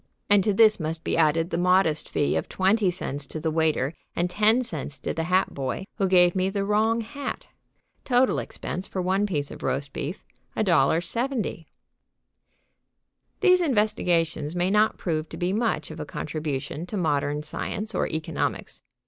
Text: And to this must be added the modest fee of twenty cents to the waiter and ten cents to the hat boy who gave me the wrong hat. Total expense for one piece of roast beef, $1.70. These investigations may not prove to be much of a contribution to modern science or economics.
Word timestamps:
And 0.31 0.43
to 0.43 0.51
this 0.51 0.79
must 0.79 1.03
be 1.03 1.15
added 1.15 1.51
the 1.51 1.59
modest 1.59 2.09
fee 2.09 2.35
of 2.35 2.49
twenty 2.49 2.89
cents 2.89 3.27
to 3.27 3.39
the 3.39 3.51
waiter 3.51 3.93
and 4.15 4.31
ten 4.31 4.63
cents 4.63 4.97
to 4.97 5.13
the 5.13 5.25
hat 5.25 5.53
boy 5.53 5.85
who 5.97 6.07
gave 6.07 6.35
me 6.35 6.49
the 6.49 6.65
wrong 6.65 7.01
hat. 7.01 7.45
Total 8.03 8.39
expense 8.39 8.87
for 8.87 8.99
one 8.99 9.27
piece 9.27 9.51
of 9.51 9.61
roast 9.61 9.93
beef, 9.93 10.23
$1.70. 10.57 11.67
These 13.41 13.61
investigations 13.61 14.55
may 14.55 14.71
not 14.71 14.97
prove 14.97 15.29
to 15.29 15.37
be 15.37 15.53
much 15.53 15.91
of 15.91 15.99
a 15.99 16.05
contribution 16.07 16.87
to 16.87 16.97
modern 16.97 17.43
science 17.43 17.93
or 17.93 18.07
economics. 18.07 18.81